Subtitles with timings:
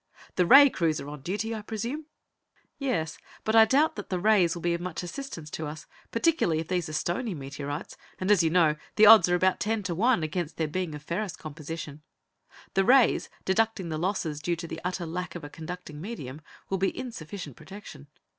[0.35, 2.07] "The ray crews are on duty, I presume?"
[2.79, 3.19] "Yes.
[3.43, 5.85] But I doubt that the rays will be of much assistance to us.
[6.09, 9.83] Particularly if these are stony meteorites and as you know, the odds are about ten
[9.83, 12.01] to one against their being of ferrous composition.
[12.73, 16.79] The rays, deducting the losses due to the utter lack of a conducting medium, will
[16.79, 18.07] be insufficient protection.